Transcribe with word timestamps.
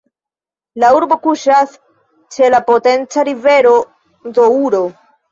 La 0.83 0.87
urbo 0.99 1.17
kuŝas 1.25 1.75
ĉe 2.35 2.49
la 2.53 2.61
potenca 2.69 3.25
rivero 3.27 3.75
Douro. 4.39 4.81